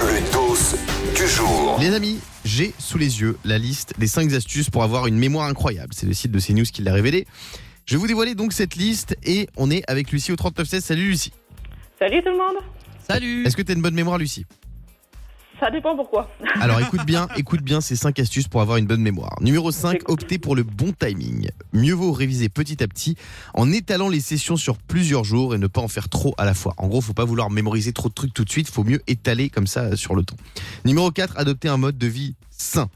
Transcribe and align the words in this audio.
Le 0.00 0.32
dos 0.32 0.56
du 1.14 1.28
jour. 1.28 1.78
Les 1.78 1.94
amis, 1.94 2.18
j'ai 2.44 2.74
sous 2.76 2.98
les 2.98 3.20
yeux 3.20 3.38
la 3.44 3.56
liste 3.56 3.94
des 3.98 4.08
5 4.08 4.32
astuces 4.32 4.68
pour 4.68 4.82
avoir 4.82 5.06
une 5.06 5.16
mémoire 5.16 5.46
incroyable. 5.46 5.94
C'est 5.94 6.06
le 6.06 6.12
site 6.12 6.32
de 6.32 6.40
CNews 6.40 6.64
qui 6.64 6.82
l'a 6.82 6.92
révélé. 6.92 7.24
Je 7.84 7.94
vais 7.94 8.00
vous 8.00 8.08
dévoiler 8.08 8.34
donc 8.34 8.52
cette 8.52 8.74
liste 8.74 9.16
et 9.22 9.48
on 9.56 9.70
est 9.70 9.88
avec 9.88 10.10
Lucie 10.10 10.32
au 10.32 10.36
3916. 10.36 10.84
Salut 10.84 11.04
Lucie. 11.04 11.32
Salut 12.00 12.20
tout 12.20 12.30
le 12.30 12.36
monde 12.36 12.56
Salut 13.08 13.46
Est-ce 13.46 13.56
que 13.56 13.62
tu 13.62 13.70
as 13.70 13.76
une 13.76 13.82
bonne 13.82 13.94
mémoire 13.94 14.18
Lucie? 14.18 14.44
Ça 15.60 15.70
dépend 15.70 15.96
pourquoi. 15.96 16.30
Alors 16.60 16.80
écoute 16.80 17.04
bien, 17.06 17.28
écoute 17.36 17.62
bien 17.62 17.80
ces 17.80 17.96
5 17.96 18.18
astuces 18.18 18.48
pour 18.48 18.60
avoir 18.60 18.76
une 18.76 18.86
bonne 18.86 19.00
mémoire. 19.00 19.36
Numéro 19.40 19.70
5, 19.70 19.92
J'écoute. 19.92 20.10
optez 20.10 20.38
pour 20.38 20.54
le 20.54 20.62
bon 20.62 20.92
timing. 20.92 21.48
Mieux 21.72 21.94
vaut 21.94 22.12
réviser 22.12 22.48
petit 22.48 22.82
à 22.82 22.88
petit 22.88 23.16
en 23.54 23.72
étalant 23.72 24.08
les 24.08 24.20
sessions 24.20 24.56
sur 24.56 24.76
plusieurs 24.76 25.24
jours 25.24 25.54
et 25.54 25.58
ne 25.58 25.66
pas 25.66 25.80
en 25.80 25.88
faire 25.88 26.08
trop 26.08 26.34
à 26.38 26.44
la 26.44 26.54
fois. 26.54 26.74
En 26.76 26.88
gros, 26.88 27.00
faut 27.00 27.14
pas 27.14 27.24
vouloir 27.24 27.50
mémoriser 27.50 27.92
trop 27.92 28.08
de 28.08 28.14
trucs 28.14 28.34
tout 28.34 28.44
de 28.44 28.50
suite, 28.50 28.68
faut 28.68 28.84
mieux 28.84 29.00
étaler 29.06 29.48
comme 29.48 29.66
ça 29.66 29.80
euh, 29.84 29.96
sur 29.96 30.14
le 30.14 30.24
temps. 30.24 30.36
Numéro 30.84 31.10
4, 31.10 31.38
adopter 31.38 31.68
un 31.68 31.78
mode 31.78 31.96
de 31.96 32.06
vie 32.06 32.34
sain. 32.50 32.88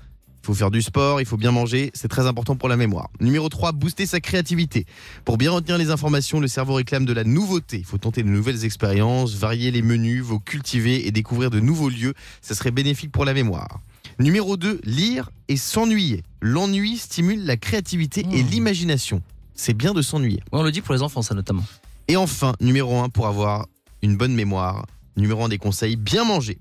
Faut 0.50 0.54
faire 0.56 0.72
du 0.72 0.82
sport, 0.82 1.20
il 1.20 1.26
faut 1.28 1.36
bien 1.36 1.52
manger, 1.52 1.92
c'est 1.94 2.08
très 2.08 2.26
important 2.26 2.56
pour 2.56 2.68
la 2.68 2.76
mémoire. 2.76 3.08
Numéro 3.20 3.48
3, 3.48 3.70
booster 3.70 4.04
sa 4.04 4.18
créativité. 4.18 4.84
Pour 5.24 5.38
bien 5.38 5.52
retenir 5.52 5.78
les 5.78 5.90
informations, 5.92 6.40
le 6.40 6.48
cerveau 6.48 6.74
réclame 6.74 7.04
de 7.04 7.12
la 7.12 7.22
nouveauté. 7.22 7.76
Il 7.78 7.84
faut 7.84 7.98
tenter 7.98 8.24
de 8.24 8.28
nouvelles 8.28 8.64
expériences, 8.64 9.34
varier 9.36 9.70
les 9.70 9.80
menus, 9.80 10.22
vous 10.24 10.40
cultiver 10.40 11.06
et 11.06 11.12
découvrir 11.12 11.50
de 11.50 11.60
nouveaux 11.60 11.88
lieux. 11.88 12.14
Ça 12.42 12.56
serait 12.56 12.72
bénéfique 12.72 13.12
pour 13.12 13.24
la 13.24 13.32
mémoire. 13.32 13.78
Numéro 14.18 14.56
2, 14.56 14.80
lire 14.82 15.30
et 15.46 15.56
s'ennuyer. 15.56 16.24
L'ennui 16.42 16.96
stimule 16.96 17.44
la 17.46 17.56
créativité 17.56 18.26
et 18.32 18.42
Mmh. 18.42 18.48
l'imagination. 18.48 19.22
C'est 19.54 19.74
bien 19.74 19.94
de 19.94 20.02
s'ennuyer. 20.02 20.40
Ouais, 20.52 20.58
On 20.58 20.62
le 20.64 20.72
dit 20.72 20.80
pour 20.80 20.94
les 20.94 21.02
enfants, 21.02 21.22
ça 21.22 21.36
notamment. 21.36 21.62
Et 22.08 22.16
enfin, 22.16 22.54
numéro 22.60 22.98
1, 22.98 23.08
pour 23.08 23.28
avoir 23.28 23.68
une 24.02 24.16
bonne 24.16 24.34
mémoire, 24.34 24.84
numéro 25.20 25.44
1 25.44 25.48
des 25.48 25.58
conseils, 25.58 25.96
bien 25.96 26.24
manger. 26.24 26.58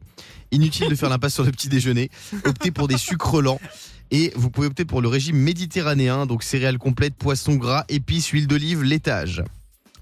Inutile 0.52 0.90
de 0.90 0.96
faire 0.96 1.10
l'impasse 1.10 1.34
sur 1.36 1.44
le 1.44 1.52
petit 1.52 1.70
déjeuner. 1.70 2.10
Optez 2.46 2.72
pour 2.72 2.88
des 2.88 2.98
sucres 2.98 3.42
lents. 3.42 3.60
Et 4.12 4.34
vous 4.36 4.50
pouvez 4.50 4.68
opter 4.68 4.86
pour 4.86 5.02
le 5.02 5.08
régime 5.08 5.38
méditerranéen, 5.38 6.26
donc 6.26 6.42
céréales 6.42 6.80
complètes, 6.80 7.14
poissons 7.16 7.56
gras, 7.56 7.84
épices, 7.90 8.28
huile 8.30 8.48
d'olive, 8.48 8.82
laitage. 8.84 9.44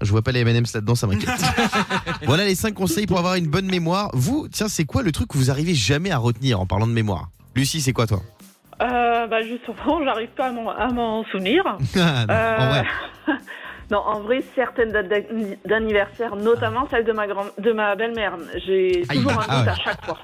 Je 0.00 0.10
vois 0.10 0.22
pas 0.22 0.32
les 0.32 0.40
M&M's 0.40 0.72
là-dedans, 0.72 0.94
ça 0.94 1.06
m'inquiète. 1.06 1.28
voilà 2.24 2.44
les 2.46 2.54
5 2.54 2.72
conseils 2.72 3.06
pour 3.06 3.18
avoir 3.18 3.34
une 3.34 3.48
bonne 3.48 3.66
mémoire. 3.66 4.10
Vous, 4.14 4.48
tiens, 4.50 4.68
c'est 4.68 4.84
quoi 4.84 5.02
le 5.02 5.12
truc 5.12 5.28
que 5.28 5.36
vous 5.36 5.50
arrivez 5.50 5.74
jamais 5.74 6.10
à 6.10 6.18
retenir 6.18 6.60
en 6.60 6.66
parlant 6.66 6.86
de 6.86 6.92
mémoire? 6.92 7.28
Lucie, 7.54 7.80
c'est 7.82 7.92
quoi 7.92 8.06
toi? 8.06 8.22
Euh, 8.80 9.26
bah 9.26 9.42
justement, 9.42 10.04
j'arrive 10.04 10.28
pas 10.36 10.46
à 10.46 10.52
m'en- 10.52 10.70
à 10.70 10.86
m'en 10.92 11.24
souvenir. 11.24 11.62
Ah, 11.96 12.24
non, 12.26 12.32
Euh, 12.34 12.56
En 12.58 12.68
vrai. 12.70 12.84
non, 13.90 13.98
en 13.98 14.20
vrai, 14.20 14.42
certaines 14.54 14.92
dates 14.92 15.08
d'anni- 15.08 15.56
d'anniversaire, 15.66 16.36
notamment 16.36 16.86
celle 16.90 17.04
de 17.04 17.12
ma 17.12 17.26
grand, 17.26 17.46
de 17.58 17.72
ma 17.72 17.96
belle-mère, 17.96 18.36
j'ai 18.66 19.04
Aïe. 19.08 19.18
toujours 19.18 19.32
un 19.40 19.44
Ah 19.48 19.58
doute 19.58 19.66
ouais. 19.66 19.72
à 19.72 19.76
chaque 19.84 20.04
fois. 20.04 20.18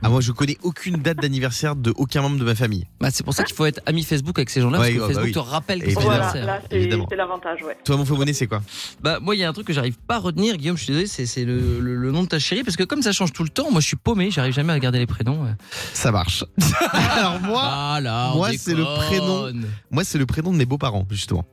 Ah, 0.00 0.08
moi, 0.10 0.20
je 0.20 0.30
connais 0.30 0.56
aucune 0.62 0.98
date 0.98 1.16
d'anniversaire 1.16 1.74
de 1.74 1.92
aucun 1.96 2.22
membre 2.22 2.38
de 2.38 2.44
ma 2.44 2.54
famille. 2.54 2.86
Bah, 3.00 3.08
c'est 3.10 3.24
pour 3.24 3.34
ça 3.34 3.42
qu'il 3.42 3.56
faut 3.56 3.66
être 3.66 3.80
ami 3.84 4.04
Facebook 4.04 4.38
avec 4.38 4.48
ces 4.48 4.60
gens-là, 4.60 4.78
Ouais, 4.78 4.94
parce 4.94 4.94
que 4.94 4.94
ouais, 4.94 5.00
bah 5.00 5.06
Facebook 5.22 5.26
oui. 5.26 5.32
te 5.32 5.38
rappelle 5.50 5.82
que 5.82 5.90
c'est 5.90 6.00
Voilà, 6.00 6.32
c'est 6.70 7.16
l'avantage, 7.16 7.64
ouais. 7.64 7.76
Toi, 7.84 7.96
mon 7.96 8.04
faux 8.04 8.14
bonnet, 8.14 8.32
c'est 8.32 8.46
quoi? 8.46 8.62
Bah, 9.00 9.18
moi, 9.20 9.34
il 9.34 9.40
y 9.40 9.44
a 9.44 9.48
un 9.48 9.52
truc 9.52 9.66
que 9.66 9.72
j'arrive 9.72 9.98
pas 10.06 10.14
à 10.14 10.18
retenir, 10.18 10.56
Guillaume, 10.56 10.76
je 10.76 10.84
suis 10.84 10.92
désolé, 10.92 11.08
c'est 11.08 11.26
c'est 11.26 11.44
le, 11.44 11.80
le- 11.80 11.96
le 11.96 12.12
nom 12.12 12.22
de 12.22 12.28
ta 12.28 12.38
chérie, 12.38 12.62
parce 12.62 12.76
que 12.76 12.84
comme 12.84 13.02
ça 13.02 13.10
change 13.10 13.32
tout 13.32 13.42
le 13.42 13.48
temps, 13.48 13.72
moi 13.72 13.80
je 13.80 13.88
suis 13.88 13.96
paumé, 13.96 14.30
j'arrive 14.30 14.52
jamais 14.52 14.72
à 14.72 14.78
garder 14.78 15.00
les 15.00 15.06
prénoms. 15.08 15.42
ouais. 15.42 15.50
Ça 15.94 16.12
marche. 16.12 16.44
Alors 16.92 17.40
moi, 17.40 17.62
Ah 17.64 17.98
là, 18.00 18.30
moi, 18.36 18.50
c'est 18.56 18.74
le 18.74 18.84
prénom. 18.84 19.50
moi, 19.90 20.04
c'est 20.04 20.18
le 20.18 20.26
prénom 20.26 20.52
de 20.52 20.58
mes 20.58 20.66
beaux-parents, 20.66 21.06
justement. 21.10 21.44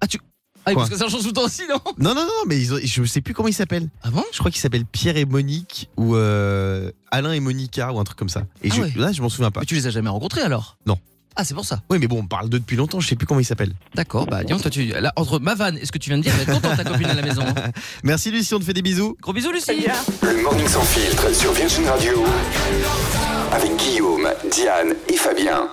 Ah, 0.00 0.06
Quoi 0.72 0.74
parce 0.82 0.90
que 0.90 0.96
ça 0.96 1.08
change 1.08 1.20
tout 1.22 1.26
le 1.28 1.32
temps 1.32 1.44
aussi, 1.44 1.62
non? 1.68 1.78
Non, 1.98 2.14
non, 2.14 2.22
non, 2.22 2.42
mais 2.46 2.58
ils 2.60 2.72
ont- 2.72 2.78
je 2.82 3.04
sais 3.04 3.20
plus 3.20 3.34
comment 3.34 3.48
ils 3.48 3.54
s'appellent. 3.54 3.88
Ah 4.02 4.10
bon? 4.10 4.24
Je 4.32 4.38
crois 4.38 4.50
qu'ils 4.50 4.60
s'appellent 4.60 4.86
Pierre 4.86 5.16
et 5.16 5.24
Monique 5.26 5.90
ou 5.96 6.16
euh, 6.16 6.90
Alain 7.10 7.32
et 7.32 7.40
Monica 7.40 7.92
ou 7.92 7.98
un 8.00 8.04
truc 8.04 8.18
comme 8.18 8.28
ça. 8.30 8.44
Et 8.62 8.68
Ah 8.70 8.74
je- 8.76 8.80
ouais. 8.82 8.92
là, 8.96 9.12
je 9.12 9.20
m'en 9.22 9.28
souviens 9.28 9.50
pas. 9.50 9.60
Mais 9.60 9.66
tu 9.66 9.74
les 9.74 9.86
as 9.86 9.90
jamais 9.90 10.08
rencontrés 10.08 10.40
alors? 10.42 10.76
Non. 10.86 10.98
Ah, 11.36 11.44
c'est 11.44 11.54
pour 11.54 11.64
ça. 11.64 11.82
Oui, 11.90 11.98
mais 11.98 12.06
bon, 12.06 12.20
on 12.20 12.26
parle 12.28 12.48
d'eux 12.48 12.60
depuis 12.60 12.76
longtemps. 12.76 13.00
Je 13.00 13.08
sais 13.08 13.16
plus 13.16 13.26
comment 13.26 13.40
ils 13.40 13.44
s'appellent. 13.44 13.74
D'accord, 13.96 14.24
bah 14.26 14.44
dis 14.44 14.56
toi 14.56 14.70
tu. 14.70 14.84
Là, 14.84 15.12
entre 15.16 15.40
ma 15.40 15.56
vanne 15.56 15.76
et 15.78 15.84
ce 15.84 15.90
que 15.90 15.98
tu 15.98 16.08
viens 16.08 16.18
de 16.18 16.22
dire, 16.22 16.32
elle 16.38 16.46
va 16.46 16.52
être 16.52 16.62
contente 16.62 16.76
ta 16.76 16.84
copine 16.84 17.08
à 17.08 17.14
la 17.14 17.22
maison. 17.22 17.42
hein. 17.42 17.70
Merci 18.04 18.30
Lucie, 18.30 18.54
on 18.54 18.60
te 18.60 18.64
fait 18.64 18.72
des 18.72 18.82
bisous. 18.82 19.16
Gros 19.20 19.32
bisous, 19.32 19.50
Lucie 19.50 19.74
bien. 19.76 19.94
Le 20.22 20.42
morning 20.44 20.68
sans 20.68 20.84
filtre 20.84 21.34
sur 21.34 21.52
Virgin 21.52 21.86
Radio. 21.88 22.24
Avec 23.52 23.76
Guillaume, 23.76 24.28
Diane 24.52 24.94
et 25.08 25.16
Fabien. 25.16 25.68